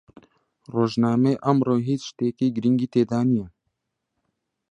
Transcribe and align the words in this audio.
ڕۆژنامەی 0.73 1.41
ئەمڕۆ 1.43 1.75
هیچ 1.87 2.01
شتێکی 2.09 2.47
گرنگی 2.55 2.91
تێدا 2.93 3.19
نییە. 3.31 3.47